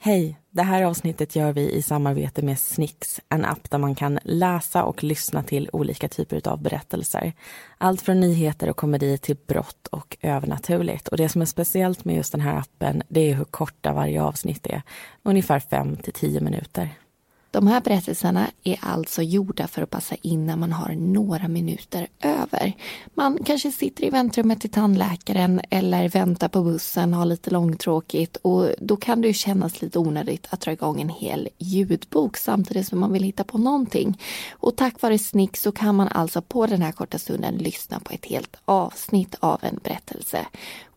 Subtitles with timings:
[0.00, 0.38] Hej!
[0.50, 4.84] Det här avsnittet gör vi i samarbete med Snix, en app där man kan läsa
[4.84, 7.32] och lyssna till olika typer av berättelser.
[7.78, 11.08] Allt från nyheter och komedi till brott och övernaturligt.
[11.08, 14.22] Och det som är speciellt med just den här appen, det är hur korta varje
[14.22, 14.82] avsnitt är.
[15.22, 16.90] Ungefär 5 till 10 minuter.
[17.58, 22.06] De här berättelserna är alltså gjorda för att passa in när man har några minuter
[22.20, 22.72] över.
[23.14, 28.70] Man kanske sitter i väntrummet till tandläkaren eller väntar på bussen, har lite långtråkigt och
[28.78, 32.98] då kan det ju kännas lite onödigt att dra igång en hel ljudbok samtidigt som
[32.98, 34.20] man vill hitta på någonting.
[34.50, 38.14] Och tack vare Snick så kan man alltså på den här korta stunden lyssna på
[38.14, 40.46] ett helt avsnitt av en berättelse.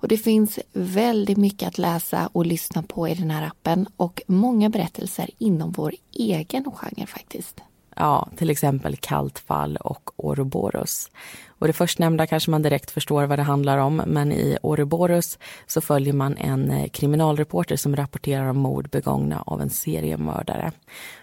[0.02, 4.22] Och det finns väldigt mycket att läsa och lyssna på i den här appen och
[4.28, 7.62] många berättelser inom vår egen genre faktiskt.
[7.96, 11.12] Ja, till exempel Kallt fall och Ouroboros.
[11.48, 15.82] Och det förstnämnda kanske man direkt förstår vad det handlar om, men i Ouroboros så
[15.82, 20.72] följer man en eh, kriminalreporter som rapporterar om mord begångna av en seriemördare.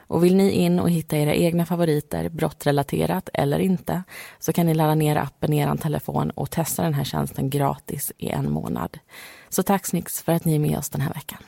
[0.09, 4.03] Och vill ni in och hitta era egna favoriter, brottrelaterat eller inte,
[4.39, 8.13] så kan ni ladda ner appen i er telefon och testa den här tjänsten gratis
[8.19, 8.99] i en månad.
[9.49, 11.39] Så tack Snix för att ni är med oss den här veckan.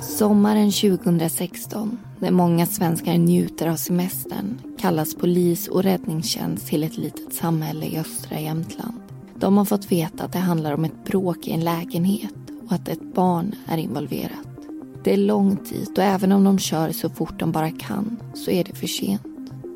[0.00, 7.34] Sommaren 2016, när många svenskar njuter av semestern, kallas polis och räddningstjänst till ett litet
[7.34, 9.00] samhälle i östra Jämtland.
[9.34, 12.34] De har fått veta att det handlar om ett bråk i en lägenhet
[12.66, 14.48] och att ett barn är involverat.
[15.04, 18.50] Det är långt dit och även om de kör så fort de bara kan så
[18.50, 19.22] är det för sent.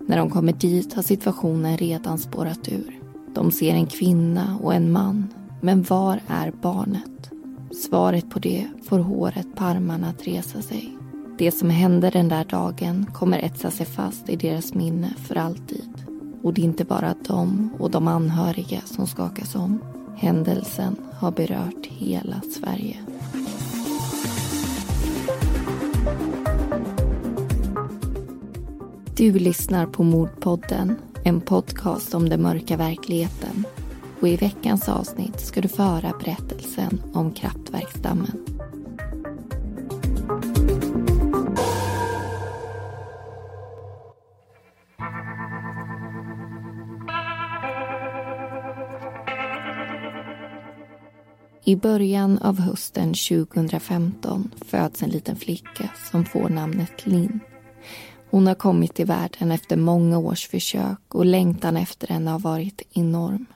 [0.06, 3.01] När de kommer dit har situationen redan spårat ur.
[3.34, 5.29] De ser en kvinna och en man,
[5.61, 7.31] men var är barnet?
[7.89, 11.02] Svaret på det får håret på armarna att resa sig.
[11.43, 15.89] Det som hände den där dagen kommer etsa sig fast i deras minne för alltid.
[16.43, 19.79] Och det är inte bara de och de anhöriga som skakas om.
[20.17, 22.97] Händelsen har berört hela Sverige.
[29.16, 33.65] Du lyssnar på Mordpodden, en podcast om den mörka verkligheten
[34.21, 38.52] och i veckans avsnitt ska du få höra berättelsen om kraftverksdammen.
[51.65, 57.41] I början av hösten 2015 föds en liten flicka som får namnet Linn.
[58.31, 62.83] Hon har kommit till världen efter många års försök och längtan efter henne har varit
[62.93, 63.47] enorm.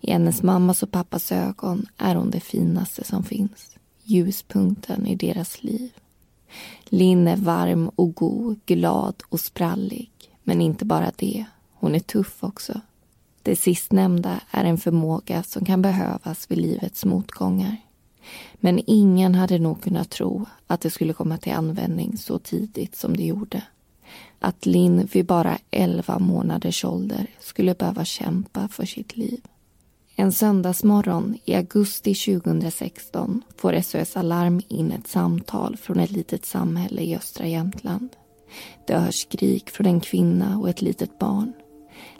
[0.00, 3.76] I hennes mammas och pappas ögon är hon det finaste som finns.
[4.02, 5.90] Ljuspunkten i deras liv.
[6.84, 10.10] Linn är varm och god, glad och sprallig.
[10.42, 12.80] Men inte bara det, hon är tuff också.
[13.48, 17.76] Det sistnämnda är en förmåga som kan behövas vid livets motgångar.
[18.54, 23.16] Men ingen hade nog kunnat tro att det skulle komma till användning så tidigt som
[23.16, 23.62] det gjorde.
[24.38, 29.40] Att Linn vid bara 11 månaders ålder skulle behöva kämpa för sitt liv.
[30.16, 37.02] En söndagsmorgon i augusti 2016 får SOS Alarm in ett samtal från ett litet samhälle
[37.02, 38.08] i östra Jämtland.
[38.86, 41.52] Det hörs skrik från en kvinna och ett litet barn.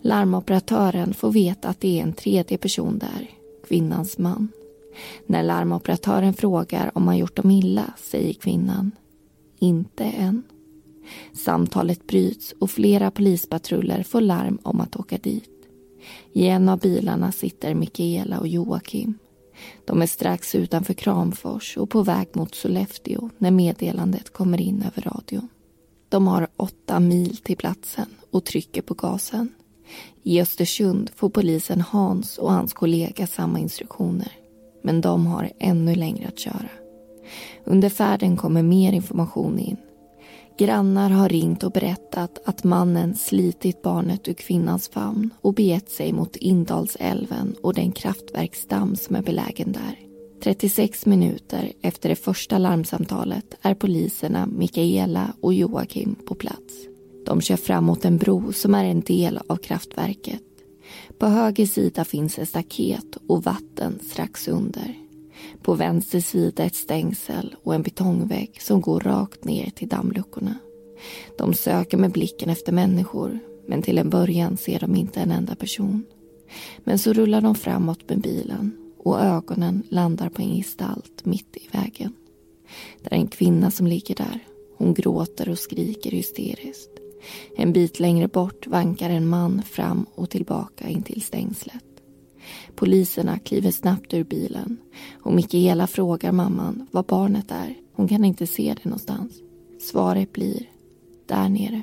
[0.01, 3.31] Larmoperatören får veta att det är en tredje person där,
[3.69, 4.49] kvinnans man.
[5.27, 8.91] När larmoperatören frågar om han gjort dem illa säger kvinnan
[9.59, 10.43] inte än.
[11.33, 15.51] Samtalet bryts och flera polispatruller får larm om att åka dit.
[16.33, 19.19] I en av bilarna sitter Mikaela och Joakim.
[19.85, 25.11] De är strax utanför Kramfors och på väg mot Sollefteå när meddelandet kommer in över
[25.11, 25.49] radion.
[26.09, 29.53] De har åtta mil till platsen och trycker på gasen.
[30.23, 34.33] I Östersund får polisen Hans och hans kollega samma instruktioner.
[34.83, 36.69] Men de har ännu längre att köra.
[37.65, 39.77] Under färden kommer mer information in
[40.59, 46.13] Grannar har ringt och berättat att mannen slitit barnet ur kvinnans famn och begett sig
[46.13, 49.99] mot Indalsälven och den kraftverksdamm som är belägen där.
[50.43, 56.88] 36 minuter efter det första larmsamtalet är poliserna Mikaela och Joakim på plats.
[57.29, 60.43] De kör fram mot en bro som är en del av kraftverket.
[61.19, 64.95] På höger sida finns ett staket och vatten strax under.
[65.63, 70.55] På vänster sida ett stängsel och en betongvägg som går rakt ner till dammluckorna.
[71.39, 75.55] De söker med blicken efter människor men till en början ser de inte en enda
[75.55, 76.05] person.
[76.85, 81.69] Men så rullar de framåt med bilen och ögonen landar på en gestalt mitt i
[81.73, 82.13] vägen.
[83.03, 84.45] Det är en kvinna som ligger där.
[84.77, 86.91] Hon gråter och skriker hysteriskt.
[87.57, 91.85] En bit längre bort vankar en man fram och tillbaka in till stängslet.
[92.75, 94.77] Poliserna kliver snabbt ur bilen
[95.23, 97.75] och Mikaela frågar mamman var barnet är.
[97.93, 99.33] Hon kan inte se det någonstans.
[99.81, 100.71] Svaret blir
[101.27, 101.83] där nere.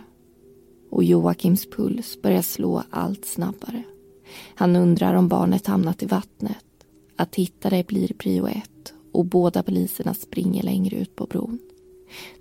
[0.90, 3.84] Och Joakims puls börjar slå allt snabbare.
[4.56, 6.66] Han undrar om barnet hamnat i vattnet.
[7.16, 11.60] Att hitta det blir prio ett och båda poliserna springer längre ut på bron.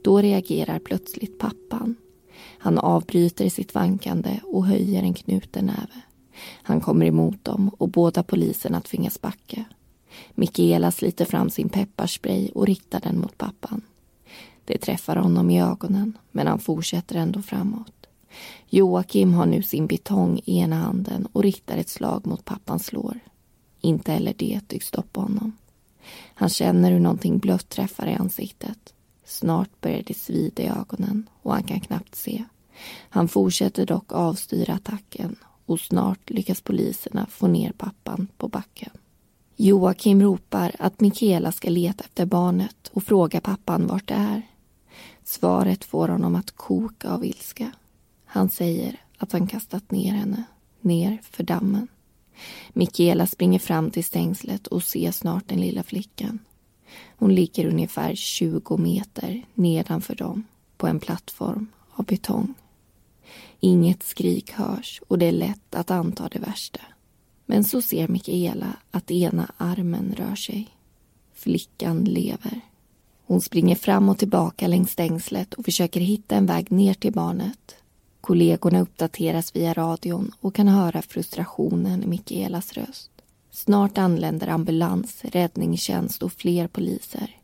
[0.02, 1.96] Då reagerar plötsligt pappan.
[2.64, 6.02] Han avbryter sitt vankande och höjer en knuten näve.
[6.62, 9.64] Han kommer emot dem och båda poliserna tvingas backa.
[10.34, 13.82] Mikaela sliter fram sin pepparspray och riktar den mot pappan.
[14.64, 18.06] Det träffar honom i ögonen, men han fortsätter ändå framåt.
[18.70, 23.20] Joakim har nu sin betong i ena handen och riktar ett slag mot pappans lår.
[23.80, 25.52] Inte heller det tycks stoppa honom.
[26.34, 28.94] Han känner hur någonting blött träffar i ansiktet.
[29.24, 32.44] Snart börjar det svida i ögonen och han kan knappt se.
[33.08, 35.36] Han fortsätter dock avstyra attacken
[35.66, 38.90] och snart lyckas poliserna få ner pappan på backen.
[39.56, 44.42] Joakim ropar att Mikaela ska leta efter barnet och frågar pappan vart det är.
[45.24, 47.72] Svaret får honom att koka av ilska.
[48.24, 50.44] Han säger att han kastat ner henne,
[50.80, 51.88] ner för dammen.
[52.72, 56.38] Mikaela springer fram till stängslet och ser snart den lilla flickan.
[57.16, 60.44] Hon ligger ungefär 20 meter nedanför dem
[60.76, 62.54] på en plattform av betong.
[63.64, 66.80] Inget skrik hörs och det är lätt att anta det värsta.
[67.46, 70.68] Men så ser Mikaela att ena armen rör sig.
[71.34, 72.60] Flickan lever.
[73.26, 77.76] Hon springer fram och tillbaka längs stängslet och försöker hitta en väg ner till barnet.
[78.20, 83.10] Kollegorna uppdateras via radion och kan höra frustrationen i Mikaelas röst.
[83.50, 87.36] Snart anländer ambulans, räddningstjänst och fler poliser.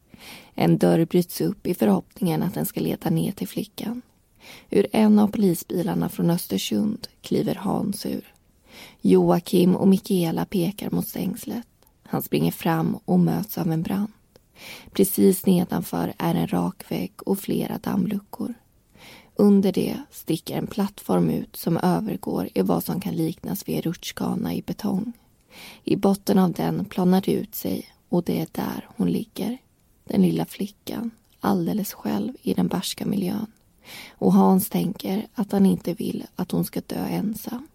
[0.55, 4.03] En dörr bryts upp i förhoppningen att den ska leda ner till flickan.
[4.71, 8.35] Ur en av polisbilarna från Östersund kliver Hans ur.
[9.01, 11.67] Joakim och Mikaela pekar mot stängslet.
[12.03, 14.13] Han springer fram och möts av en brand.
[14.93, 18.55] Precis nedanför är en rak vägg och flera dammluckor.
[19.35, 23.83] Under det sticker en plattform ut som övergår i vad som kan liknas vid en
[23.83, 25.13] rutschkana i betong.
[25.85, 29.59] I botten av den planar det ut sig och det är där hon ligger.
[30.05, 31.11] Den lilla flickan,
[31.41, 33.47] alldeles själv i den barska miljön.
[34.11, 37.69] Och Hans tänker att han inte vill att hon ska dö ensam.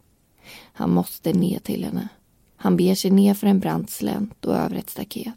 [0.74, 2.10] Han måste ner till henne.
[2.56, 5.34] Han beger sig ner för en brant slänt och över ett staket.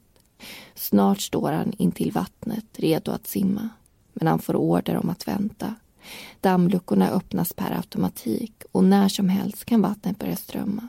[0.75, 3.69] Snart står han intill vattnet, redo att simma.
[4.13, 5.75] Men han får order om att vänta.
[6.41, 10.89] Dammluckorna öppnas per automatik och när som helst kan vattnet börja strömma.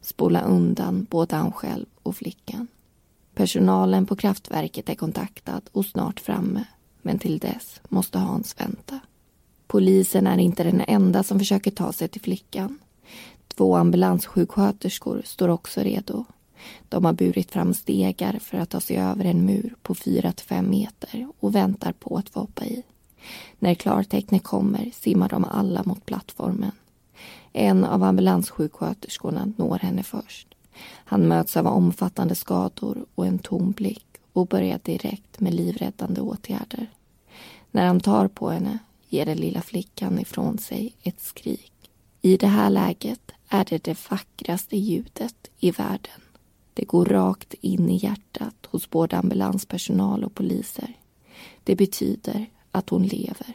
[0.00, 2.66] Spola undan både han själv och flickan.
[3.34, 6.64] Personalen på kraftverket är kontaktad och snart framme.
[7.06, 9.00] Men till dess måste Hans vänta.
[9.66, 12.78] Polisen är inte den enda som försöker ta sig till flickan.
[13.48, 16.24] Två ambulanssjuksköterskor står också redo.
[16.88, 21.28] De har burit fram stegar för att ta sig över en mur på 4-5 meter
[21.40, 22.82] och väntar på att få hoppa i.
[23.58, 26.72] När klartecknet kommer simmar de alla mot plattformen.
[27.52, 30.48] En av ambulanssjuksköterskorna når henne först.
[31.04, 36.90] Han möts av omfattande skador och en tom blick och börjar direkt med livräddande åtgärder.
[37.70, 38.78] När han tar på henne
[39.08, 41.72] ger den lilla flickan ifrån sig ett skrik.
[42.22, 46.20] I det här läget är det det vackraste ljudet i världen.
[46.74, 50.94] Det går rakt in i hjärtat hos både ambulanspersonal och poliser.
[51.64, 53.54] Det betyder att hon lever.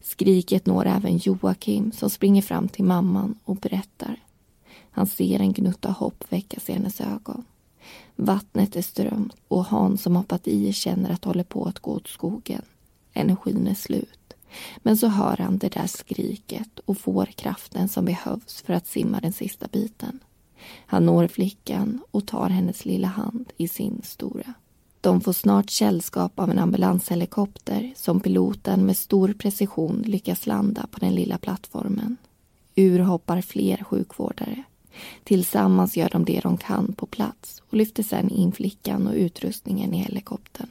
[0.00, 4.16] Skriket når även Joakim som springer fram till mamman och berättar.
[4.90, 7.44] Han ser en gnutta hopp väckas i hennes ögon.
[8.16, 11.90] Vattnet är strömt och Hans som hoppat i känner att det håller på att gå
[11.90, 12.62] åt skogen.
[13.12, 14.34] Energin är slut.
[14.78, 19.20] Men så hör han det där skriket och får kraften som behövs för att simma
[19.20, 20.20] den sista biten.
[20.86, 24.54] Han når flickan och tar hennes lilla hand i sin stora.
[25.00, 30.98] De får snart sällskap av en ambulanshelikopter som piloten med stor precision lyckas landa på
[30.98, 32.16] den lilla plattformen.
[32.74, 34.62] Ur hoppar fler sjukvårdare.
[35.24, 39.94] Tillsammans gör de det de kan på plats och lyfter sedan in flickan och utrustningen
[39.94, 40.68] i helikoptern.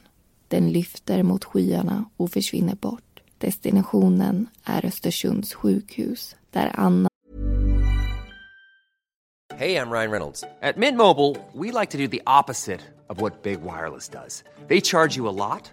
[0.48, 7.08] Den lyfter mot skyarna och försvinner bort Destinationen är Östersunds sjukhus där Anna
[9.56, 10.40] Hej, jag Ryan Reynolds.
[10.40, 14.44] På Mint Mobile, we like to do the opposite of what Big Wireless does.
[14.68, 15.72] They charge you a lot,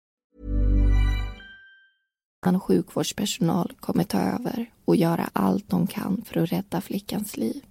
[2.45, 7.63] Sjukvårdspersonal kommer ta över och göra allt de kan för att rädda flickans liv.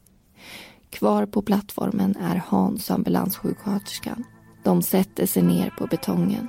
[0.91, 4.25] Kvar på plattformen är Hans, ambulanssjuksköterskan.
[4.65, 6.49] De sätter sig ner på betongen.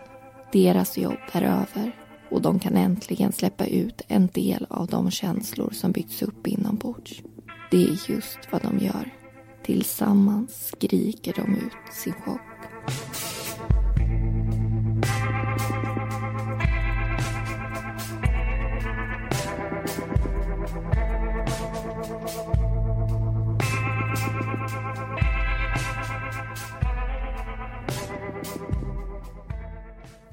[0.52, 1.96] Deras jobb är över
[2.32, 7.22] och de kan äntligen släppa ut en del av de känslor som byggts upp inombords.
[7.72, 9.14] Det är just vad de gör.
[9.64, 12.42] Tillsammans skriker de ut sin chock.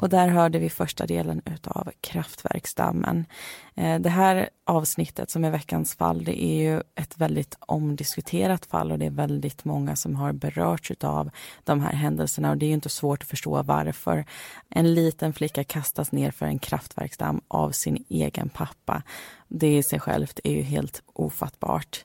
[0.00, 3.26] Och där hörde vi första delen utav Kraftverksdammen.
[3.75, 8.93] Eh, det här avsnittet som är veckans fall, det är ju ett väldigt omdiskuterat fall
[8.93, 11.31] och det är väldigt många som har berörts utav
[11.64, 14.25] de här händelserna och det är inte svårt att förstå varför.
[14.69, 19.02] En liten flicka kastas ner för en kraftverksdamm av sin egen pappa.
[19.49, 22.05] Det i sig självt är ju helt ofattbart.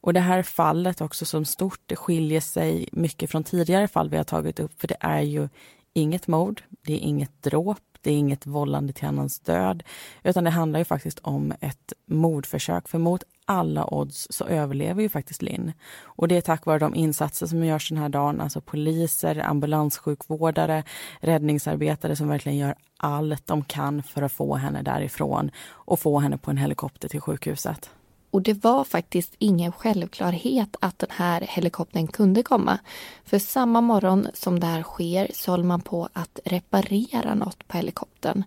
[0.00, 4.16] Och det här fallet också som stort, det skiljer sig mycket från tidigare fall vi
[4.16, 5.48] har tagit upp, för det är ju
[5.92, 9.82] inget mord, det är inget dråp, det är inget vållande till annans död,
[10.22, 12.88] utan det handlar ju faktiskt om ett mordförsök.
[12.88, 15.72] För mot alla odds så överlever ju faktiskt Linn.
[16.02, 20.84] Och det är tack vare de insatser som görs den här dagen, alltså poliser, ambulanssjukvårdare,
[21.20, 26.38] räddningsarbetare som verkligen gör allt de kan för att få henne därifrån och få henne
[26.38, 27.90] på en helikopter till sjukhuset.
[28.32, 32.78] Och det var faktiskt ingen självklarhet att den här helikoptern kunde komma.
[33.24, 37.76] För samma morgon som det här sker så håller man på att reparera något på
[37.76, 38.44] helikoptern.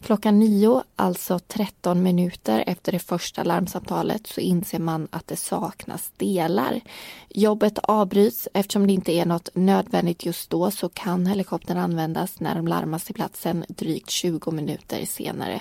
[0.00, 6.10] Klockan nio, alltså 13 minuter efter det första larmsamtalet, så inser man att det saknas
[6.16, 6.80] delar.
[7.28, 12.54] Jobbet avbryts eftersom det inte är något nödvändigt just då så kan helikoptern användas när
[12.54, 15.60] de larmas till platsen drygt 20 minuter senare.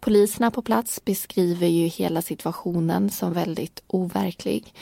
[0.00, 4.74] Poliserna på plats beskriver ju hela situationen som väldigt overklig.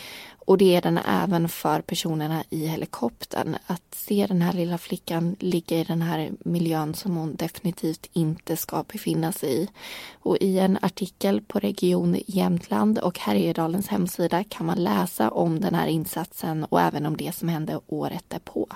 [0.49, 3.57] Och det är den även för personerna i helikoptern.
[3.67, 8.57] Att se den här lilla flickan ligga i den här miljön som hon definitivt inte
[8.57, 9.69] ska befinna sig i.
[10.13, 15.75] Och i en artikel på Region Jämtland och Härjedalens hemsida kan man läsa om den
[15.75, 18.69] här insatsen och även om det som hände året därpå.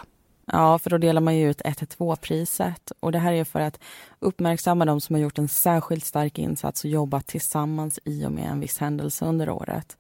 [0.47, 2.93] Ja, för då delar man ju ut 112-priset.
[3.01, 3.79] Och det här är för att
[4.19, 8.51] uppmärksamma de som har gjort en särskilt stark insats och jobbat tillsammans i och med
[8.51, 9.97] en viss händelse under året.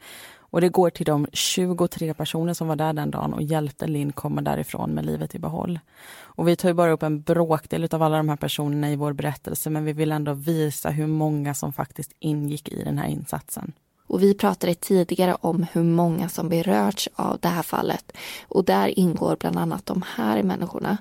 [0.52, 4.12] Och det går till de 23 personer som var där den dagen och hjälpte Linn
[4.12, 5.78] komma därifrån med livet i behåll.
[6.20, 9.12] Och vi tar ju bara upp en bråkdel av alla de här personerna i vår
[9.12, 13.72] berättelse men vi vill ändå visa hur många som faktiskt ingick i den här insatsen.
[14.06, 18.12] Och vi pratade tidigare om hur många som berörts av det här fallet.
[18.48, 20.98] Och där ingår bland annat de här människorna.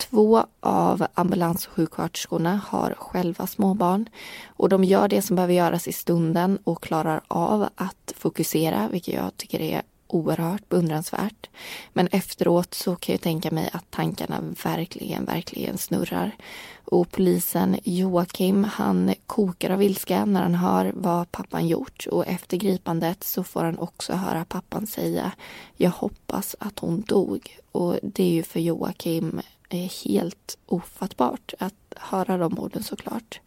[0.00, 4.08] Två av ambulanssjuksköterskorna har själva småbarn
[4.46, 9.14] och de gör det som behöver göras i stunden och klarar av att fokusera, vilket
[9.14, 11.50] jag tycker är oerhört beundransvärt.
[11.92, 16.36] Men efteråt så kan jag tänka mig att tankarna verkligen, verkligen snurrar.
[16.84, 22.56] Och polisen Joakim, han kokar av ilska när han hör vad pappan gjort och efter
[22.56, 25.32] gripandet så får han också höra pappan säga
[25.76, 27.56] Jag hoppas att hon dog.
[27.72, 29.40] Och det är ju för Joakim
[29.76, 33.40] helt ofattbart att höra de orden såklart.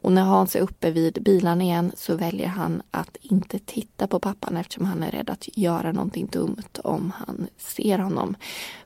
[0.00, 4.20] Och när Hans är uppe vid bilen igen så väljer han att inte titta på
[4.20, 8.36] pappan eftersom han är rädd att göra någonting dumt om han ser honom.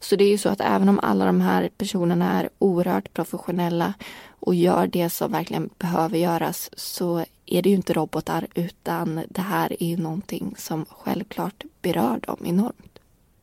[0.00, 3.94] Så det är ju så att även om alla de här personerna är oerhört professionella
[4.40, 9.42] och gör det som verkligen behöver göras så är det ju inte robotar utan det
[9.42, 12.91] här är ju någonting som självklart berör dem enormt.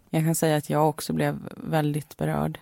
[0.09, 2.59] Jag kan säga att jag också blev väldigt berörd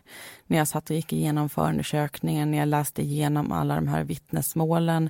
[0.47, 5.09] när jag satt och gick igenom förundersökningen, när jag läste igenom alla de här vittnesmålen,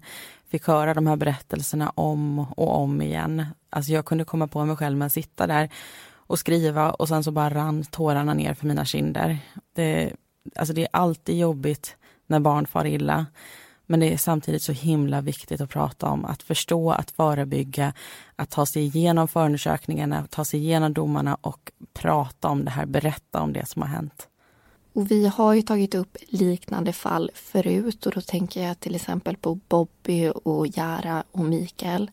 [0.49, 3.45] fick höra de här berättelserna om och om igen.
[3.69, 5.69] Alltså jag kunde komma på mig själv med att sitta där
[6.09, 9.37] och skriva och sen så bara rann tårarna ner för mina kinder.
[9.73, 10.13] Det,
[10.55, 11.95] alltså det är alltid jobbigt
[12.27, 13.25] när barn far illa.
[13.87, 17.93] Men det är samtidigt så himla viktigt att prata om, att förstå, att förebygga,
[18.35, 23.41] att ta sig igenom förundersökningarna, ta sig igenom domarna och prata om det här, berätta
[23.41, 24.27] om det som har hänt.
[24.93, 29.37] Och vi har ju tagit upp liknande fall förut och då tänker jag till exempel
[29.37, 29.59] på
[30.07, 32.11] Bobby och Jara och Mikael.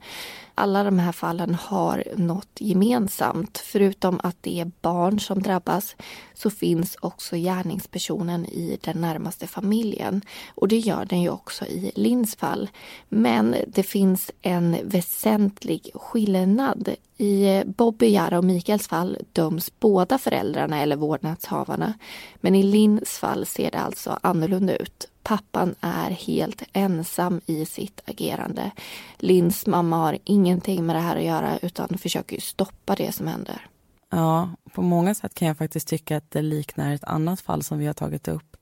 [0.54, 3.58] Alla de här fallen har något gemensamt.
[3.58, 5.96] Förutom att det är barn som drabbas
[6.34, 10.20] så finns också gärningspersonen i den närmaste familjen.
[10.54, 12.68] Och det gör den ju också i Linns fall.
[13.08, 16.88] Men det finns en väsentlig skillnad.
[17.18, 21.94] I Bobby, Jara och Mikaels fall döms båda föräldrarna eller vårdnadshavarna.
[22.40, 25.08] Men i Linns fall ser det alltså annorlunda ut.
[25.24, 28.70] Pappan är helt ensam i sitt agerande.
[29.18, 33.66] Linns mamma har ingenting med det här att göra utan försöker stoppa det som händer.
[34.10, 37.78] Ja, på många sätt kan jag faktiskt tycka att det liknar ett annat fall som
[37.78, 38.56] vi har tagit upp.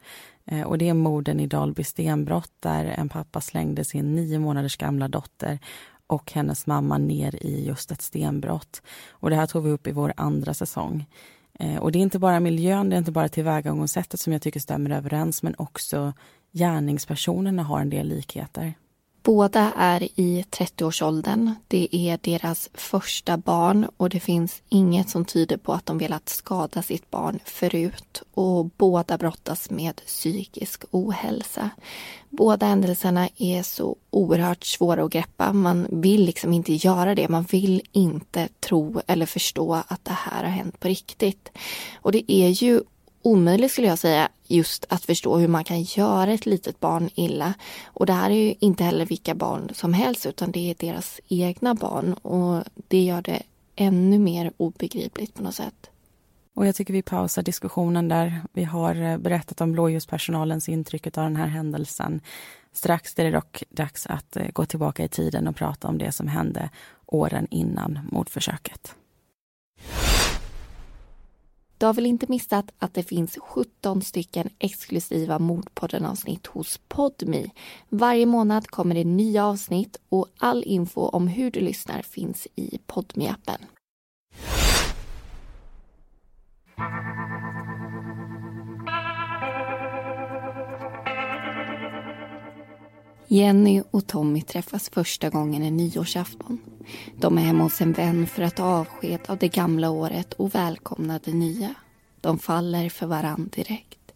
[0.44, 4.76] Eh, och det är morden i Dalby stenbrott där en pappa slängde sin nio månaders
[4.76, 5.58] gamla dotter
[6.06, 8.82] och hennes mamma ner i just ett stenbrott.
[9.10, 11.06] Och det här tog vi upp i vår andra säsong.
[11.58, 14.60] Eh, och det är inte bara miljön, det är inte bara tillvägagångssättet som jag tycker
[14.60, 16.12] stämmer överens, men också
[16.52, 18.74] gärningspersonerna har en del likheter.
[19.22, 21.54] Båda är i 30-årsåldern.
[21.68, 26.28] Det är deras första barn och det finns inget som tyder på att de velat
[26.28, 28.22] skada sitt barn förut.
[28.34, 31.70] Och båda brottas med psykisk ohälsa.
[32.30, 35.52] Båda händelserna är så oerhört svåra att greppa.
[35.52, 37.28] Man vill liksom inte göra det.
[37.28, 41.48] Man vill inte tro eller förstå att det här har hänt på riktigt.
[41.94, 42.82] Och det är ju
[43.22, 47.54] omöjligt skulle jag säga just att förstå hur man kan göra ett litet barn illa.
[47.84, 51.20] Och det här är ju inte heller vilka barn som helst utan det är deras
[51.28, 53.42] egna barn och det gör det
[53.76, 55.90] ännu mer obegripligt på något sätt.
[56.54, 58.40] Och jag tycker vi pausar diskussionen där.
[58.52, 62.20] Vi har eh, berättat om blåljuspersonalens intryck av den här händelsen.
[62.72, 66.12] Strax är det dock dags att eh, gå tillbaka i tiden och prata om det
[66.12, 66.70] som hände
[67.06, 68.94] åren innan mordförsöket.
[71.82, 77.50] Du har väl inte missat att det finns 17 stycken exklusiva Mordpodden-avsnitt hos Podmi.
[77.88, 82.78] Varje månad kommer det nya avsnitt och all info om hur du lyssnar finns i
[82.86, 83.30] podmi
[93.32, 96.58] Jenny och Tommy träffas första gången en nyårsafton.
[97.16, 100.54] De är hemma hos en vän för att ta avsked av det gamla året och
[100.54, 101.74] välkomna det nya.
[102.20, 104.12] De faller för varann direkt.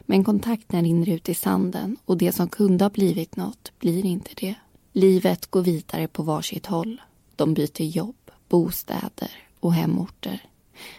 [0.00, 4.30] Men kontakten rinner ut i sanden och det som kunde ha blivit något blir inte
[4.36, 4.54] det.
[4.92, 7.00] Livet går vidare på varsitt håll.
[7.36, 9.30] De byter jobb, bostäder
[9.60, 10.42] och hemorter.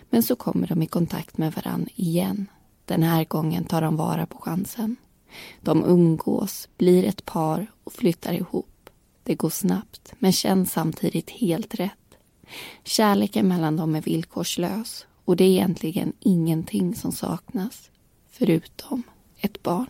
[0.10, 2.48] Men så kommer de i kontakt med varann igen.
[2.86, 4.96] Den här gången tar de vara på chansen.
[5.62, 8.89] De umgås, blir ett par och flyttar ihop.
[9.24, 12.17] Det går snabbt, men känns samtidigt helt rätt.
[12.84, 17.89] Kärleken mellan dem är villkorslös och det är egentligen ingenting som saknas,
[18.32, 19.04] förutom
[19.38, 19.89] ett barn.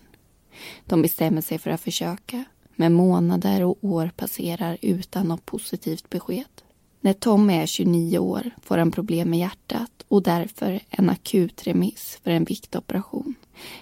[0.85, 2.43] De bestämmer sig för att försöka,
[2.75, 6.61] men månader och år passerar utan något positivt besked.
[7.01, 12.19] När Tom är 29 år får han problem med hjärtat och därför en akut remiss
[12.23, 13.35] för en viktoperation.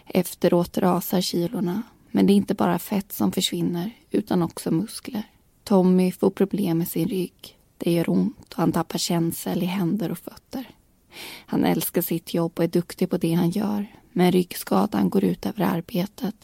[0.05, 5.23] Efteråt rasar kilorna, men det är inte bara fett som försvinner utan också muskler.
[5.63, 7.57] Tommy får problem med sin rygg.
[7.77, 10.69] Det gör ont och han tappar känsel i händer och fötter.
[11.45, 13.87] Han älskar sitt jobb och är duktig på det han gör.
[14.11, 16.35] Men ryggskadan går ut över arbetet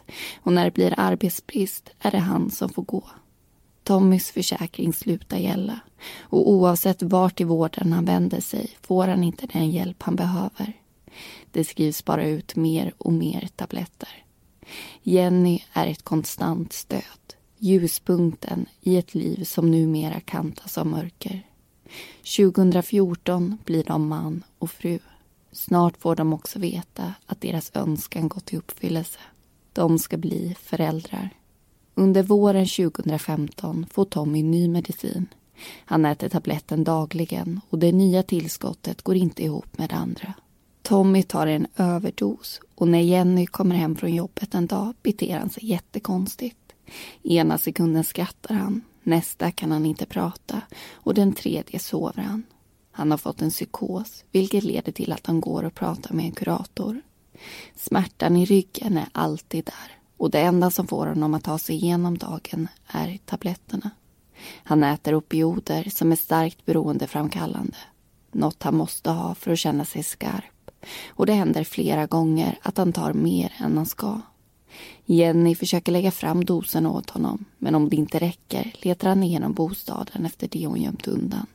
[0.42, 3.04] och när det blir arbetsbrist är det han som får gå.
[3.84, 5.80] Tommys försäkring slutar gälla
[6.20, 10.74] och oavsett vart i vården han vänder sig får han inte den hjälp han behöver.
[11.56, 14.24] Det skrivs bara ut mer och mer tabletter.
[15.04, 17.34] Jenny är ett konstant stöd.
[17.58, 21.48] Ljuspunkten i ett liv som numera kantas av mörker.
[22.38, 25.00] 2014 blir de man och fru.
[25.52, 29.20] Snart får de också veta att deras önskan gått i uppfyllelse.
[29.74, 31.30] De ska bli föräldrar.
[31.94, 35.28] Under våren 2015 får Tommy ny medicin.
[35.86, 40.34] Han äter tabletten dagligen och det nya tillskottet går inte ihop med det andra.
[40.86, 45.50] Tommy tar en överdos och när Jenny kommer hem från jobbet en dag beter han
[45.50, 46.74] sig jättekonstigt.
[47.24, 50.62] Ena sekunden skrattar han, nästa kan han inte prata
[50.94, 52.44] och den tredje sover han.
[52.92, 56.32] Han har fått en psykos, vilket leder till att han går och pratar med en
[56.32, 57.02] kurator.
[57.76, 61.76] Smärtan i ryggen är alltid där och det enda som får honom att ta sig
[61.76, 63.90] igenom dagen är tabletterna.
[64.64, 67.78] Han äter opioider som är starkt beroendeframkallande.
[68.32, 70.55] Något han måste ha för att känna sig skarp.
[71.08, 74.22] Och det händer flera gånger att han tar mer än han ska.
[75.06, 79.54] Jenny försöker lägga fram dosen åt honom men om det inte räcker letar han igenom
[79.54, 81.46] bostaden efter det hon gömt undan.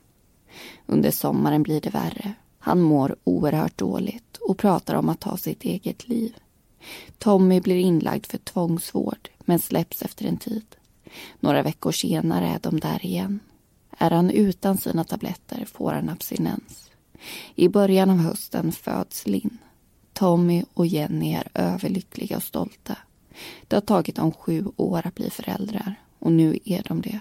[0.87, 2.35] Under sommaren blir det värre.
[2.59, 6.37] Han mår oerhört dåligt och pratar om att ta sitt eget liv.
[7.19, 10.77] Tommy blir inlagd för tvångsvård men släpps efter en tid.
[11.41, 13.41] Några veckor senare är de där igen.
[13.99, 16.90] Är han utan sina tabletter får han abstinens.
[17.55, 19.59] I början av hösten föds Linn.
[20.13, 22.97] Tommy och Jenny är överlyckliga och stolta.
[23.69, 27.21] Det har tagit dem sju år att bli föräldrar och nu är de det.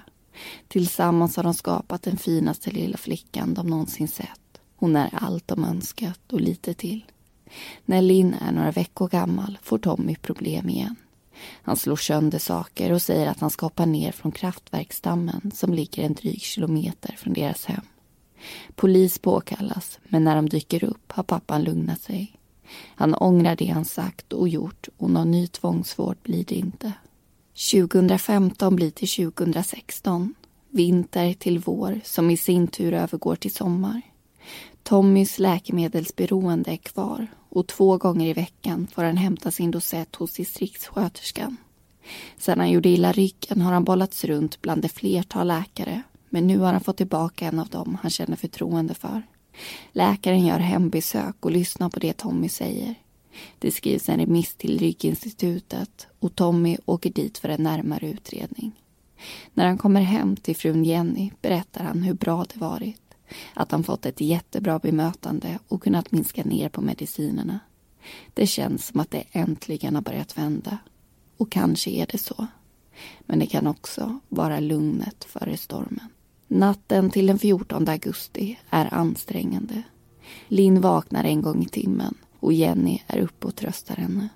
[0.67, 4.61] Tillsammans har de skapat den finaste lilla flickan de någonsin sett.
[4.75, 7.05] Hon är allt de önskat och lite till.
[7.85, 10.95] När Linn är några veckor gammal får Tommy problem igen.
[11.61, 16.03] Han slår sönder saker och säger att han ska hoppa ner från kraftverksdammen som ligger
[16.03, 17.85] en dryg kilometer från deras hem.
[18.75, 22.39] Polis påkallas, men när de dyker upp har pappan lugnat sig.
[22.95, 26.93] Han ångrar det han sagt och gjort och någon ny tvångsvård blir det inte.
[27.71, 30.35] 2015 blir till 2016.
[30.69, 34.01] Vinter till vår som i sin tur övergår till sommar.
[34.83, 40.33] Tommys läkemedelsberoende är kvar och två gånger i veckan får han hämta sin dosett hos
[40.33, 41.57] distriktssköterskan.
[42.37, 46.57] Sedan han gjorde illa ryggen har han bollats runt bland ett flertal läkare men nu
[46.57, 49.23] har han fått tillbaka en av dem han känner förtroende för.
[49.91, 52.95] Läkaren gör hembesök och lyssnar på det Tommy säger.
[53.59, 58.71] Det skrivs en remiss till Rygginstitutet och Tommy åker dit för en närmare utredning.
[59.53, 63.01] När han kommer hem till frun Jenny berättar han hur bra det varit.
[63.53, 67.59] Att han fått ett jättebra bemötande och kunnat minska ner på medicinerna.
[68.33, 70.77] Det känns som att det äntligen har börjat vända.
[71.37, 72.47] Och kanske är det så.
[73.19, 76.07] Men det kan också vara lugnet före stormen.
[76.51, 79.83] Natten till den 14 augusti är ansträngande.
[80.47, 84.29] Linn vaknar en gång i timmen och Jenny är uppe och tröstar henne.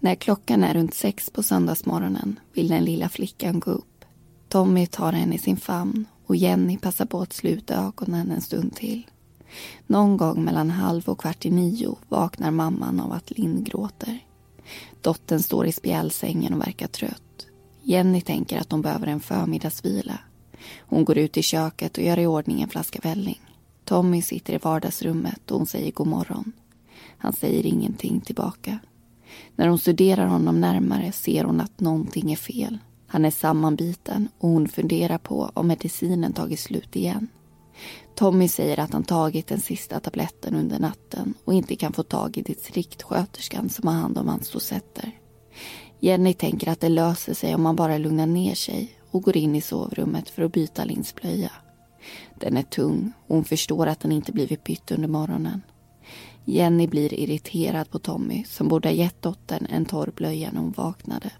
[0.00, 4.04] När klockan är runt sex på söndagsmorgonen vill den lilla flickan gå upp.
[4.48, 8.74] Tommy tar henne i sin famn och Jenny passar på att sluta ögonen en stund
[8.76, 9.06] till.
[9.86, 14.18] Någon gång mellan halv och kvart i nio vaknar mamman av att Linn gråter.
[15.00, 17.46] Dottern står i spjälsängen och verkar trött.
[17.82, 20.18] Jenny tänker att hon behöver en förmiddagsvila.
[20.78, 23.40] Hon går ut i köket och gör i ordning en flaska välling.
[23.84, 26.52] Tommy sitter i vardagsrummet och hon säger god morgon.
[27.18, 28.78] Han säger ingenting tillbaka.
[29.56, 32.78] När hon studerar honom närmare ser hon att någonting är fel.
[33.06, 37.28] Han är sammanbiten och hon funderar på om medicinen tagit slut igen.
[38.14, 42.38] Tommy säger att han tagit den sista tabletten under natten och inte kan få tag
[42.38, 45.12] i distriktsköterskan som har hand om hans dosetter.
[46.00, 49.56] Jenny tänker att det löser sig om man bara lugnar ner sig och går in
[49.56, 51.52] i sovrummet för att byta Linns blöja.
[52.34, 55.62] Den är tung och hon förstår att den inte blivit bytt under morgonen.
[56.44, 60.72] Jenny blir irriterad på Tommy som borde ha gett dottern en torr blöja när hon
[60.72, 61.30] vaknade.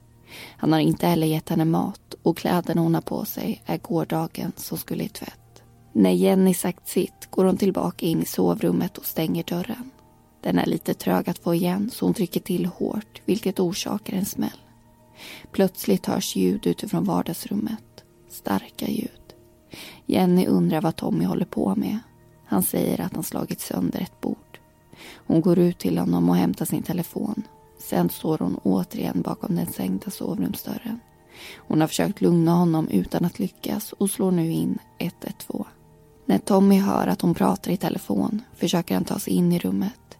[0.56, 4.52] Han har inte heller gett henne mat och kläderna hon har på sig är gårdagen
[4.56, 5.62] som skulle i tvätt.
[5.92, 9.90] När Jenny sagt sitt går hon tillbaka in i sovrummet och stänger dörren.
[10.42, 14.24] Den är lite trög att få igen så hon trycker till hårt vilket orsakar en
[14.24, 14.69] smäll.
[15.52, 18.04] Plötsligt hörs ljud utifrån vardagsrummet.
[18.28, 19.34] Starka ljud.
[20.06, 21.98] Jenny undrar vad Tommy håller på med.
[22.46, 24.58] Han säger att han slagit sönder ett bord.
[25.26, 27.42] Hon går ut till honom och hämtar sin telefon.
[27.78, 31.00] Sen står hon återigen bakom den sänkta sovrumsdörren.
[31.56, 35.64] Hon har försökt lugna honom utan att lyckas och slår nu in 112.
[36.26, 40.18] När Tommy hör att hon pratar i telefon försöker han ta sig in i rummet.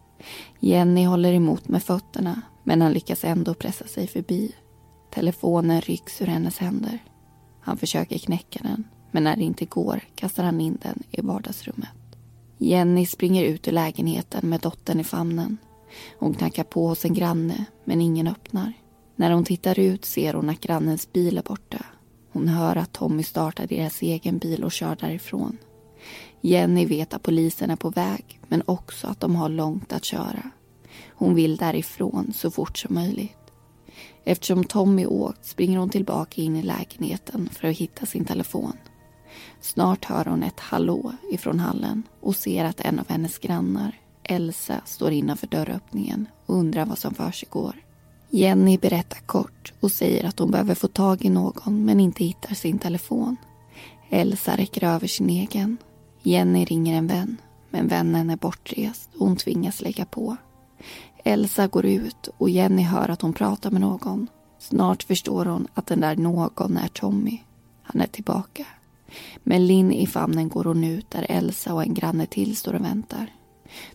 [0.61, 4.53] Jenny håller emot med fötterna men han lyckas ändå pressa sig förbi.
[5.11, 6.99] Telefonen rycks ur hennes händer.
[7.61, 11.89] Han försöker knäcka den men när det inte går kastar han in den i vardagsrummet.
[12.59, 15.57] Jenny springer ut ur lägenheten med dottern i famnen.
[16.19, 18.73] Hon knackar på hos en granne, men ingen öppnar.
[19.17, 21.85] När hon tittar ut ser hon att grannens bil är borta.
[22.33, 25.57] Hon hör att Tommy startar deras egen bil och kör därifrån.
[26.41, 30.51] Jenny vet att polisen är på väg, men också att de har långt att köra.
[31.09, 33.40] Hon vill därifrån så fort som möjligt.
[34.25, 38.73] Eftersom Tommy åkt springer hon tillbaka in i lägenheten för att hitta sin telefon.
[39.61, 44.81] Snart hör hon ett hallå ifrån hallen och ser att en av hennes grannar, Elsa,
[44.85, 47.77] står innanför dörröppningen och undrar vad som försiggår.
[48.31, 52.55] Jenny berättar kort och säger att hon behöver få tag i någon men inte hittar
[52.55, 53.37] sin telefon.
[54.11, 55.77] Elsa räcker över sin egen.
[56.23, 57.37] Jenny ringer en vän,
[57.71, 60.37] men vännen är bortrest och hon tvingas lägga på.
[61.25, 64.29] Elsa går ut och Jenny hör att hon pratar med någon.
[64.59, 67.39] Snart förstår hon att den där någon är Tommy.
[67.83, 68.67] Han är tillbaka.
[69.43, 72.85] Med Linn i famnen går hon ut där Elsa och en granne till står och
[72.85, 73.33] väntar.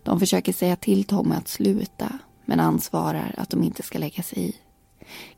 [0.04, 4.24] De försöker säga till Tommy att sluta men han svarar att de inte ska lägga
[4.24, 4.56] sig i.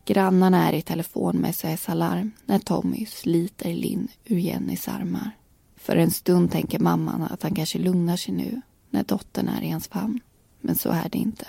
[0.05, 5.31] Grannarna är i telefon med SOS-alarm när Tommy sliter Linn ur Jennys armar.
[5.75, 9.69] För en stund tänker mamman att han kanske lugnar sig nu när dottern är i
[9.69, 10.19] hans famn.
[10.61, 11.47] Men så är det inte.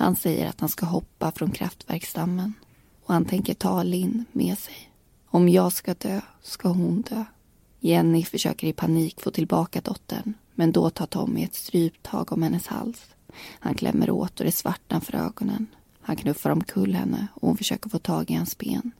[0.00, 2.54] Han säger att han ska hoppa från kraftverksdammen
[3.04, 4.90] och han tänker ta Linn med sig.
[5.26, 7.24] Om jag ska dö ska hon dö.
[7.80, 12.66] Jenny försöker i panik få tillbaka dottern men då tar Tommy ett stryptag om hennes
[12.66, 13.14] hals.
[13.58, 15.66] Han klämmer åt och det svartnar för ögonen.
[16.00, 18.92] Han knuffar omkull henne och hon försöker få tag i hans ben.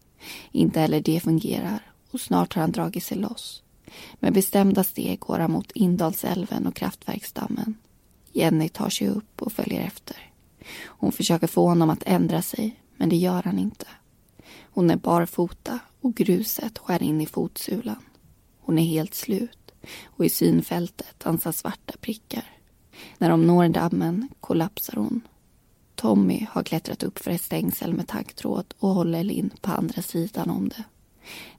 [0.52, 3.62] Inte heller det fungerar och snart har han dragit sig loss.
[4.18, 7.74] Med bestämda steg går han mot Indalsälven och kraftverksdammen.
[8.32, 10.29] Jenny tar sig upp och följer efter.
[10.84, 13.86] Hon försöker få honom att ändra sig, men det gör han inte.
[14.62, 18.02] Hon är barfota och gruset skär in i fotsulan.
[18.60, 19.72] Hon är helt slut
[20.04, 22.44] och i synfältet dansar svarta prickar.
[23.18, 25.20] När de når dammen kollapsar hon.
[25.94, 30.50] Tommy har klättrat upp för ett stängsel med taggtråd och håller Linn på andra sidan
[30.50, 30.84] om det.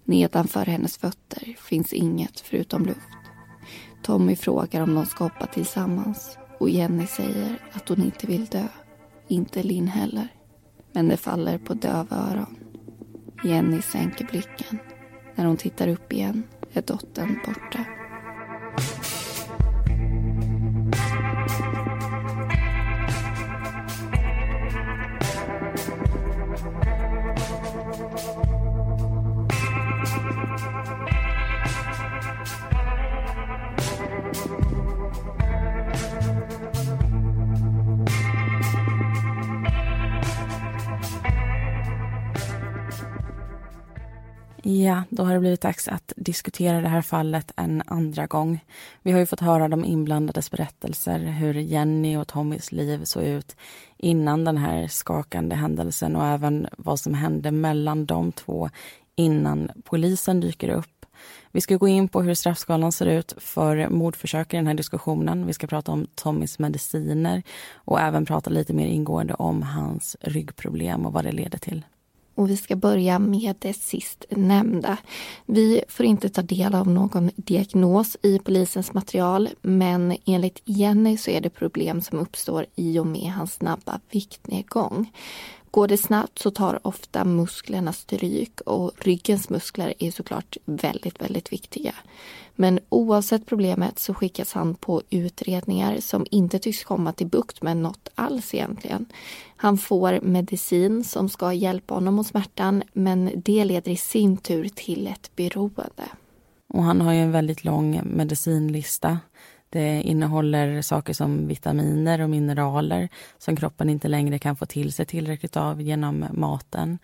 [0.03, 2.99] Nedanför hennes fötter finns inget förutom luft.
[4.03, 8.67] Tommy frågar om de ska hoppa tillsammans och Jenny säger att hon inte vill dö.
[9.31, 10.27] Inte Linn heller.
[10.91, 12.57] Men det faller på döva öron.
[13.43, 14.79] Jenny sänker blicken.
[15.35, 17.85] När hon tittar upp igen är dottern borta.
[44.71, 48.65] Ja, då har det blivit dags att diskutera det här fallet en andra gång.
[49.01, 53.55] Vi har ju fått höra de inblandades berättelser, hur Jenny och Tommys liv såg ut
[53.97, 58.69] innan den här skakande händelsen och även vad som hände mellan de två
[59.15, 61.05] innan polisen dyker upp.
[61.51, 65.45] Vi ska gå in på hur straffskalan ser ut för mordförsök i den här diskussionen.
[65.45, 67.43] Vi ska prata om Tommys mediciner
[67.75, 71.83] och även prata lite mer ingående om hans ryggproblem och vad det leder till.
[72.35, 74.97] Och vi ska börja med det sist nämnda.
[75.45, 81.31] Vi får inte ta del av någon diagnos i polisens material men enligt Jenny så
[81.31, 85.11] är det problem som uppstår i och med hans snabba viktnedgång.
[85.71, 91.53] Går det snabbt så tar ofta musklerna stryk och ryggens muskler är såklart väldigt, väldigt
[91.53, 91.93] viktiga.
[92.55, 97.77] Men oavsett problemet så skickas han på utredningar som inte tycks komma till bukt med
[97.77, 99.05] något alls egentligen.
[99.55, 104.69] Han får medicin som ska hjälpa honom mot smärtan men det leder i sin tur
[104.75, 106.03] till ett beroende.
[106.73, 109.19] Och han har ju en väldigt lång medicinlista.
[109.71, 115.05] Det innehåller saker som vitaminer och mineraler som kroppen inte längre kan få till sig
[115.05, 116.99] tillräckligt av genom maten.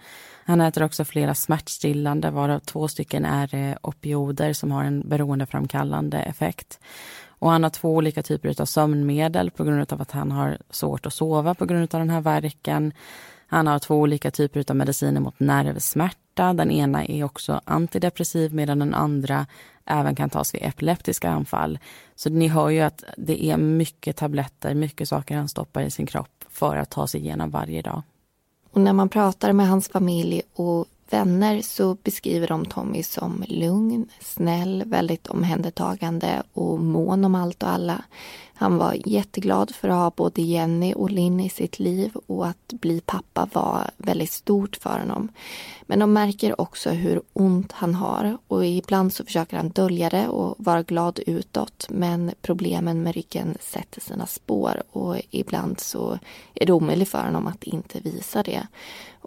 [0.45, 6.17] Han äter också flera smärtstillande varav två stycken är eh, opioider som har en beroendeframkallande
[6.17, 6.79] effekt.
[7.27, 11.05] Och han har två olika typer av sömnmedel på grund av att han har svårt
[11.05, 12.93] att sova på grund av den här verken.
[13.47, 16.53] Han har två olika typer av mediciner mot nervsmärta.
[16.53, 19.45] Den ena är också antidepressiv medan den andra
[19.87, 21.79] även kan tas vid epileptiska anfall.
[22.15, 26.05] Så ni hör ju att det är mycket tabletter, mycket saker han stoppar i sin
[26.05, 28.01] kropp för att ta sig igenom varje dag.
[28.71, 34.09] Och när man pratar med hans familj och vänner så beskriver de Tommy som lugn,
[34.21, 38.03] snäll, väldigt omhändertagande och mån om allt och alla.
[38.59, 42.73] Han var jätteglad för att ha både Jenny och Linn i sitt liv och att
[42.73, 45.29] bli pappa var väldigt stort för honom.
[45.81, 50.27] Men de märker också hur ont han har och ibland så försöker han dölja det
[50.27, 56.19] och vara glad utåt men problemen med ryggen sätter sina spår och ibland så
[56.53, 58.67] är det omöjligt för honom att inte visa det.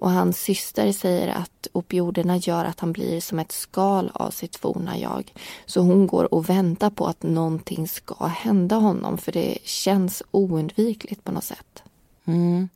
[0.00, 4.56] Och hans syster säger att opioiderna gör att han blir som ett skal av sitt
[4.56, 5.32] forna jag.
[5.66, 11.24] Så hon går och väntar på att någonting ska hända honom för det känns oundvikligt
[11.24, 11.82] på något sätt.
[12.24, 12.68] Mm.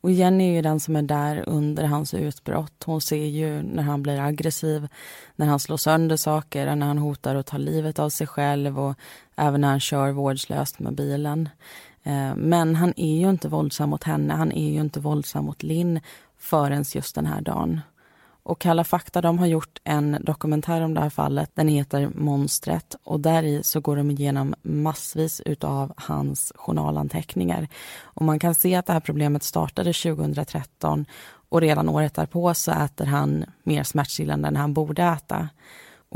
[0.00, 2.84] Och Jenny är ju den som är där under hans utbrott.
[2.84, 4.88] Hon ser ju när han blir aggressiv,
[5.36, 8.94] när han slår sönder saker, när han hotar att ta livet av sig själv och
[9.36, 11.48] även när han kör vårdslöst med bilen.
[12.02, 15.62] Eh, men han är ju inte våldsam mot henne, han är ju inte våldsam mot
[15.62, 16.00] Linn
[16.38, 17.80] förrän just den här dagen.
[18.46, 21.50] Och Kalla fakta de har gjort en dokumentär om det här fallet.
[21.54, 27.68] Den heter Monstret och där i så går de igenom massvis av hans journalanteckningar.
[28.00, 31.06] Och man kan se att det här problemet startade 2013
[31.48, 35.48] och redan året därpå så äter han mer smärtstillande än han borde äta.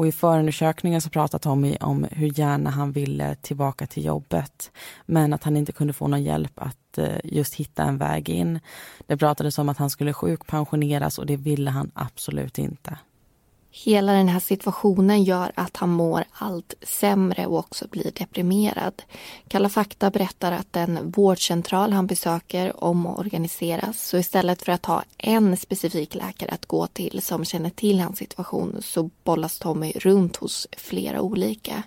[0.01, 4.71] Och i förundersökningen så pratade Tommy om hur gärna han ville tillbaka till jobbet
[5.07, 8.61] men att han inte kunde få någon hjälp att eh, just hitta en väg in.
[9.07, 12.99] Det pratades om att han skulle sjukpensioneras och det ville han absolut inte.
[13.73, 19.03] Hela den här situationen gör att han mår allt sämre och också blir deprimerad.
[19.49, 25.57] Kalla fakta berättar att den vårdcentral han besöker omorganiseras så istället för att ha en
[25.57, 30.69] specifik läkare att gå till som känner till hans situation så bollas Tommy runt hos
[30.77, 31.83] flera olika.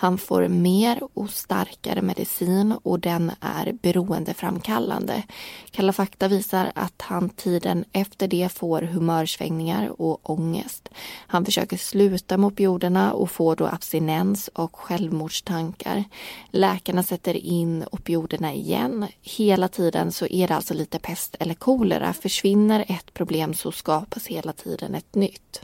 [0.00, 5.22] Han får mer och starkare medicin och den är beroendeframkallande.
[5.70, 10.88] Kalla fakta visar att han tiden efter det får humörsvängningar och ångest.
[11.26, 16.04] Han försöker sluta med opioiderna och får då abstinens och självmordstankar.
[16.50, 19.06] Läkarna sätter in opioiderna igen.
[19.22, 22.12] Hela tiden så är det alltså lite pest eller kolera.
[22.12, 25.62] Försvinner ett problem så skapas hela tiden ett nytt.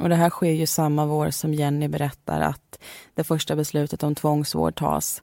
[0.00, 2.78] Och det här sker ju samma vår som Jenny berättar att
[3.14, 5.22] det första beslutet om tvångsvård tas.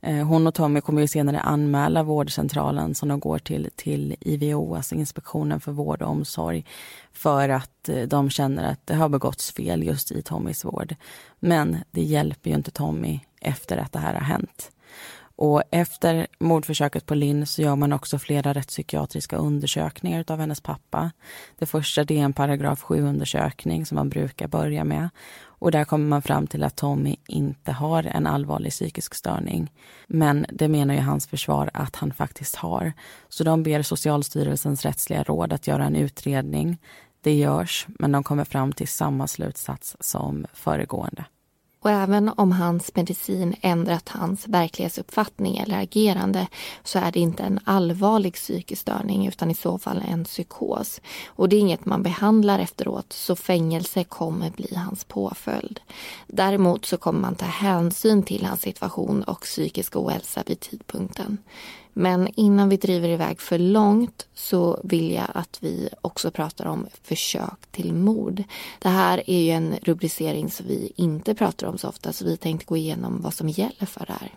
[0.00, 4.74] Eh, hon och Tommy kommer ju senare anmäla vårdcentralen som de går till, till IVO,
[4.74, 6.64] alltså Inspektionen för vård och omsorg,
[7.12, 10.94] för att eh, de känner att det har begåtts fel just i Tommys vård.
[11.40, 14.70] Men det hjälper ju inte Tommy efter att det här har hänt.
[15.36, 21.10] Och efter mordförsöket på Linn så gör man också flera rättspsykiatriska undersökningar av hennes pappa.
[21.58, 25.08] Det första det är en paragraf 7-undersökning som man brukar börja med.
[25.58, 29.72] Och där kommer man fram till att Tommy inte har en allvarlig psykisk störning.
[30.06, 32.92] Men det menar ju hans försvar att han faktiskt har.
[33.28, 36.78] Så de ber Socialstyrelsens rättsliga råd att göra en utredning.
[37.20, 41.24] Det görs, men de kommer fram till samma slutsats som föregående.
[41.86, 46.46] Och även om hans medicin ändrat hans verklighetsuppfattning eller agerande
[46.84, 51.00] så är det inte en allvarlig psykisk störning utan i så fall en psykos.
[51.26, 55.80] Och det är inget man behandlar efteråt så fängelse kommer bli hans påföljd.
[56.26, 61.38] Däremot så kommer man ta hänsyn till hans situation och psykisk ohälsa vid tidpunkten.
[61.98, 66.86] Men innan vi driver iväg för långt så vill jag att vi också pratar om
[67.02, 68.42] försök till mord.
[68.78, 72.36] Det här är ju en rubricering som vi inte pratar om så ofta så vi
[72.36, 74.30] tänkte gå igenom vad som gäller för det här.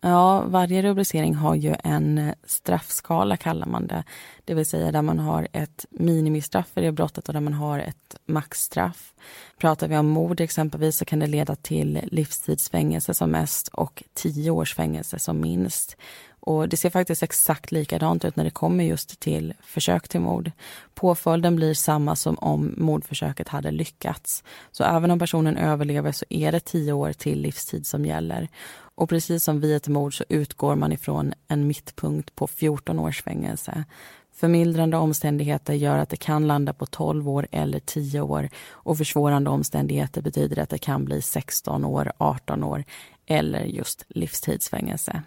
[0.00, 4.04] Ja, varje rubricering har ju en straffskala kallar man det.
[4.44, 7.78] Det vill säga där man har ett minimistraff för det brottet och där man har
[7.78, 9.14] ett maxstraff.
[9.58, 14.50] Pratar vi om mord exempelvis så kan det leda till livstidsfängelse som mest och tio
[14.50, 15.96] års fängelse som minst.
[16.40, 20.50] Och det ser faktiskt exakt likadant ut när det kommer just till försök till mord.
[20.94, 24.44] Påföljden blir samma som om mordförsöket hade lyckats.
[24.70, 28.48] Så även om personen överlever så är det tio år till livstid som gäller.
[28.94, 33.22] Och precis som vid ett mord så utgår man ifrån en mittpunkt på 14 års
[33.22, 33.84] fängelse.
[34.32, 39.50] Förmildrande omständigheter gör att det kan landa på 12 år eller 10 år och försvårande
[39.50, 42.84] omständigheter betyder att det kan bli 16 år, 18 år
[43.26, 45.22] eller just livstidsfängelse.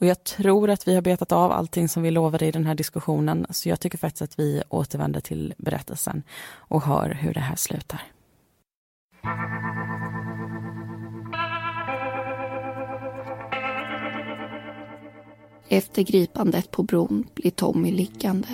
[0.00, 2.74] Och jag tror att vi har betat av allting som vi lovade i den här
[2.74, 3.46] diskussionen.
[3.50, 8.02] Så jag tycker faktiskt att vi återvänder till berättelsen och hör hur det här slutar.
[15.68, 18.48] Efter gripandet på bron blir Tommy liggande.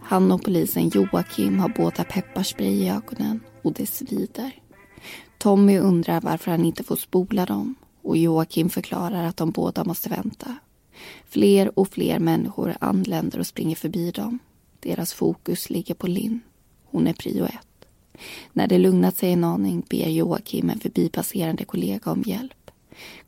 [0.00, 4.50] Han och polisen Joakim har båda pepparspray i ögonen och det svider.
[5.38, 10.08] Tommy undrar varför han inte får spola dem och Joakim förklarar att de båda måste
[10.08, 10.56] vänta
[11.28, 14.38] Fler och fler människor anländer och springer förbi dem.
[14.80, 16.40] Deras fokus ligger på Linn.
[16.84, 17.88] Hon är prio ett.
[18.52, 22.70] När det lugnat sig en aning ber Joakim en förbipasserande kollega om hjälp.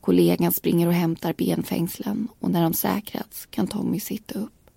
[0.01, 4.69] Kollegan springer och hämtar benfängslen och när de säkrats kan Tommy sitta upp.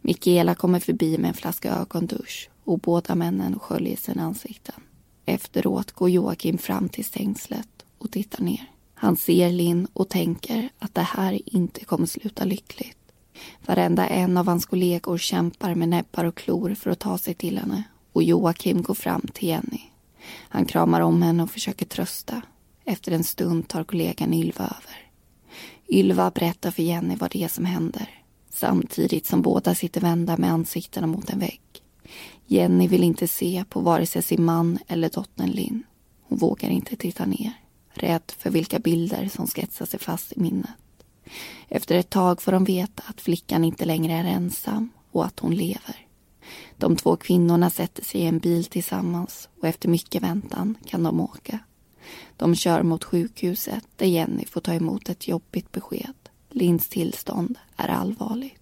[0.00, 4.74] Mikaela kommer förbi med en flaska ögondusch och båda männen sköljer sina ansikten.
[5.26, 8.70] Efteråt går Joakim fram till stängslet och tittar ner.
[9.00, 12.98] Han ser Linn och tänker att det här inte kommer sluta lyckligt.
[13.66, 17.58] Varenda en av hans kollegor kämpar med näbbar och klor för att ta sig till
[17.58, 17.82] henne
[18.12, 19.80] och Joakim går fram till Jenny.
[20.28, 22.42] Han kramar om henne och försöker trösta.
[22.84, 25.10] Efter en stund tar kollegan Ylva över.
[25.88, 28.08] Ylva berättar för Jenny vad det är som händer
[28.50, 31.60] samtidigt som båda sitter vända med ansiktena mot en vägg.
[32.46, 35.82] Jenny vill inte se på vare sig sin man eller dottern Linn.
[36.28, 37.52] Hon vågar inte titta ner
[37.98, 40.70] rädd för vilka bilder som sketsar sig fast i minnet.
[41.68, 45.54] Efter ett tag får de veta att flickan inte längre är ensam och att hon
[45.54, 46.06] lever.
[46.76, 51.20] De två kvinnorna sätter sig i en bil tillsammans och efter mycket väntan kan de
[51.20, 51.58] åka.
[52.36, 56.14] De kör mot sjukhuset där Jenny får ta emot ett jobbigt besked.
[56.50, 58.54] Linns tillstånd är allvarligt.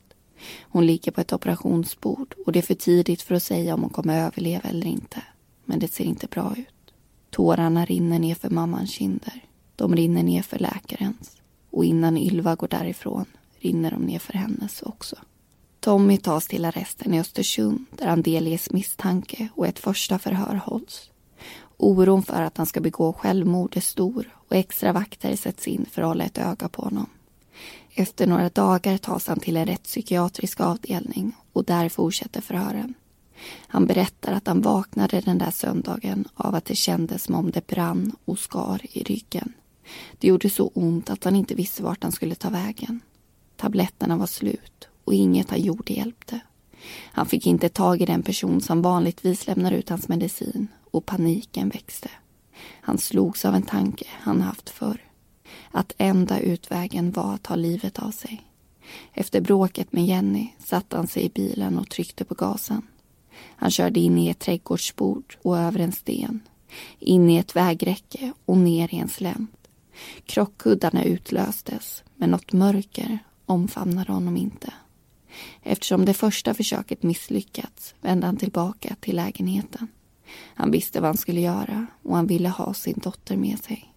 [0.60, 3.90] Hon ligger på ett operationsbord och det är för tidigt för att säga om hon
[3.90, 5.22] kommer överleva eller inte.
[5.64, 6.75] Men det ser inte bra ut.
[7.36, 9.44] Tårarna rinner ner för mammans kinder.
[9.76, 11.36] De rinner ner för läkarens.
[11.70, 13.24] Och innan Ylva går därifrån
[13.58, 15.16] rinner de ner för hennes också.
[15.80, 21.10] Tommy tas till arresten i Östersund där han delges misstanke och ett första förhör hålls.
[21.76, 26.02] Oron för att han ska begå självmord är stor och extra vakter sätts in för
[26.02, 27.06] att hålla ett öga på honom.
[27.94, 32.94] Efter några dagar tas han till en rättspsykiatrisk avdelning och där fortsätter förhören.
[33.44, 37.66] Han berättar att han vaknade den där söndagen av att det kändes som om det
[37.66, 39.52] brann och skar i ryggen.
[40.18, 43.00] Det gjorde så ont att han inte visste vart han skulle ta vägen.
[43.56, 46.40] Tabletterna var slut och inget han gjorde hjälpte.
[47.12, 51.68] Han fick inte tag i den person som vanligtvis lämnar ut hans medicin och paniken
[51.68, 52.10] växte.
[52.80, 55.00] Han slogs av en tanke han haft förr.
[55.70, 58.42] Att enda utvägen var att ta livet av sig.
[59.12, 62.82] Efter bråket med Jenny satte han sig i bilen och tryckte på gasen.
[63.56, 66.40] Han körde in i ett trädgårdsbord och över en sten.
[66.98, 69.68] In i ett vägräcke och ner i en slänt.
[70.26, 74.72] Krockkuddarna utlöstes, men något mörker omfamnade honom inte.
[75.62, 79.88] Eftersom det första försöket misslyckats vände han tillbaka till lägenheten.
[80.54, 83.94] Han visste vad han skulle göra och han ville ha sin dotter med sig.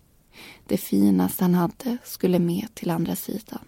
[0.66, 3.60] Det finaste han hade skulle med till andra sidan.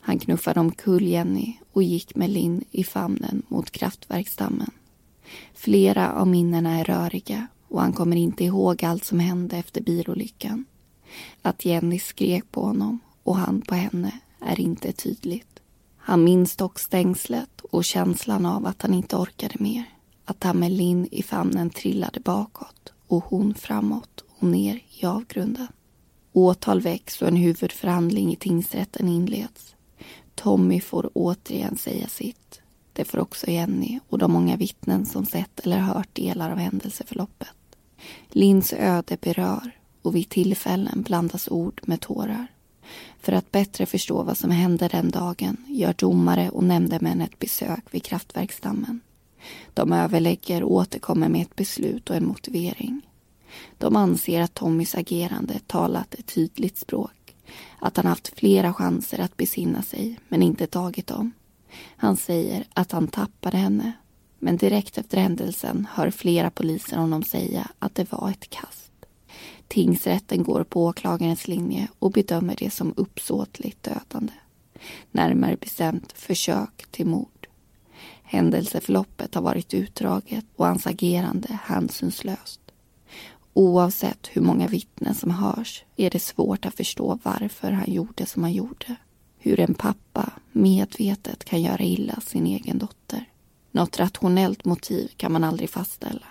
[0.00, 4.70] Han knuffade omkull Jenny och gick med Linn i famnen mot kraftverksdammen.
[5.54, 10.64] Flera av minnena är röriga och han kommer inte ihåg allt som hände efter bilolyckan.
[11.42, 15.60] Att Jenny skrek på honom och han på henne är inte tydligt.
[15.96, 19.84] Han minns dock stängslet och känslan av att han inte orkade mer.
[20.24, 25.66] Att han med Linn i famnen trillade bakåt och hon framåt och ner i avgrunden.
[26.32, 29.74] Åtal väcks och en huvudförhandling i tingsrätten inleds.
[30.34, 32.60] Tommy får återigen säga sitt.
[32.92, 37.48] Det får också Jenny och de många vittnen som sett eller hört delar av händelseförloppet.
[38.28, 39.70] Linns öde berör
[40.02, 42.46] och vid tillfällen blandas ord med tårar.
[43.20, 47.84] För att bättre förstå vad som hände den dagen gör domare och nämndemän ett besök
[47.90, 49.00] vid kraftverksdammen.
[49.74, 53.00] De överlägger och återkommer med ett beslut och en motivering.
[53.78, 57.36] De anser att Tommys agerande talat ett tydligt språk.
[57.78, 61.32] Att han haft flera chanser att besinna sig, men inte tagit dem.
[61.96, 63.92] Han säger att han tappade henne.
[64.38, 68.92] Men direkt efter händelsen hör flera poliser honom säga att det var ett kast.
[69.68, 74.32] Tingsrätten går på åklagarens linje och bedömer det som uppsåtligt dödande.
[75.10, 77.46] Närmare bestämt försök till mord.
[78.22, 82.60] Händelseförloppet har varit utdraget och hans agerande hänsynslöst.
[83.52, 88.42] Oavsett hur många vittnen som hörs är det svårt att förstå varför han gjorde som
[88.42, 88.96] han gjorde.
[89.42, 93.28] Hur en pappa medvetet kan göra illa sin egen dotter.
[93.70, 96.26] Något rationellt motiv kan man aldrig fastställa.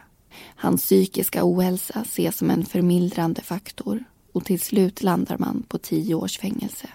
[0.55, 4.03] Hans psykiska ohälsa ses som en förmildrande faktor
[4.33, 6.89] och till slut landar man på tio års fängelse.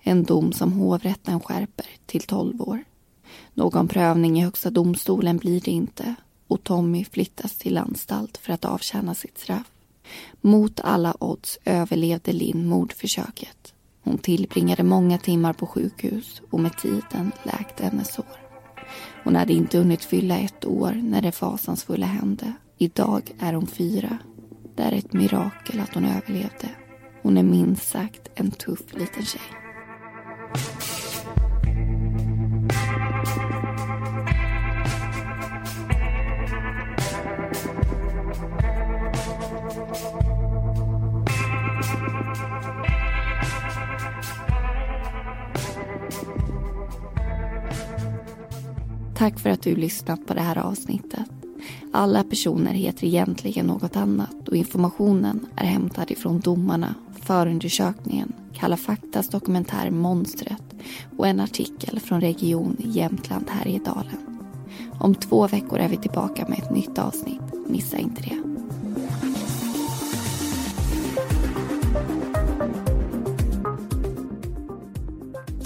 [0.00, 2.84] En dom som hovrätten skärper till tolv år.
[3.54, 6.14] Någon prövning i Högsta domstolen blir det inte
[6.46, 9.70] och Tommy flyttas till anstalt för att avtjäna sitt straff.
[10.40, 13.74] Mot alla odds överlevde Linn mordförsöket.
[14.08, 18.24] Hon tillbringade många timmar på sjukhus och med tiden läkte hennes sår.
[19.24, 22.52] Hon hade inte hunnit fylla ett år när det fasansfulla hände.
[22.78, 24.18] Idag är hon fyra.
[24.76, 26.68] Det är ett mirakel att hon överlevde.
[27.22, 29.40] Hon är minst sagt en tuff liten tjej.
[49.18, 51.30] Tack för att du lyssnat på det här avsnittet.
[51.92, 59.28] Alla personer heter egentligen något annat och informationen är hämtad ifrån domarna, förundersökningen, Kalla faktas
[59.28, 60.62] dokumentär Monstret
[61.16, 64.40] och en artikel från Region Jämtland Härjedalen.
[65.00, 67.68] Om två veckor är vi tillbaka med ett nytt avsnitt.
[67.68, 68.57] Missa inte det.